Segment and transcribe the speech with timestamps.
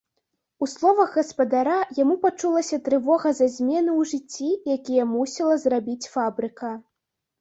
[0.65, 6.73] У словах гаспадара яму пачулася трывога за змены ў жыцці, якія мусіла зрабіць фабрыка.